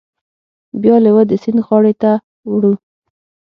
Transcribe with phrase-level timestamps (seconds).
[0.81, 2.11] بیا لیوه د سیند غاړې ته
[2.51, 2.73] وړو.